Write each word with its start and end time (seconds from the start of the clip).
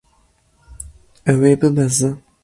Ew 1.31 1.39
ê 1.51 1.53
bibeze. 1.59 2.09